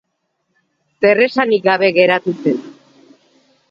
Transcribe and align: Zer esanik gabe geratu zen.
Zer 1.05 1.23
esanik 1.27 1.69
gabe 1.69 1.93
geratu 2.01 2.37
zen. 2.43 2.63